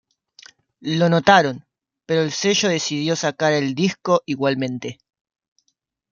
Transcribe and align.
Lo 0.97 1.09
notaron, 1.09 1.63
pero 2.07 2.23
el 2.23 2.31
sello 2.31 2.69
decidió 2.69 3.15
sacar 3.15 3.53
el 3.53 3.75
disco 3.75 4.23
igualmente. 4.25 4.97